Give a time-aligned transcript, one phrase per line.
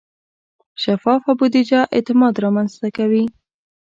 [0.83, 3.25] شفافه بودیجه اعتماد رامنځته کوي.